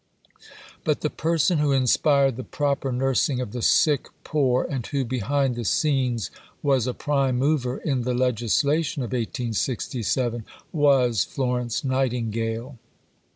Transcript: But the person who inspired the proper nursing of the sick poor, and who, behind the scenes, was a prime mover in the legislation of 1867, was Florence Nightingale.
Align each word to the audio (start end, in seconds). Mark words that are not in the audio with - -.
But 0.83 1.01
the 1.01 1.11
person 1.11 1.59
who 1.59 1.71
inspired 1.71 2.35
the 2.35 2.43
proper 2.43 2.91
nursing 2.91 3.39
of 3.39 3.51
the 3.51 3.61
sick 3.61 4.07
poor, 4.23 4.63
and 4.63 4.83
who, 4.87 5.05
behind 5.05 5.53
the 5.53 5.63
scenes, 5.63 6.31
was 6.63 6.87
a 6.87 6.95
prime 6.95 7.37
mover 7.37 7.77
in 7.77 8.01
the 8.01 8.15
legislation 8.15 9.03
of 9.03 9.09
1867, 9.13 10.43
was 10.71 11.23
Florence 11.23 11.83
Nightingale. 11.83 12.79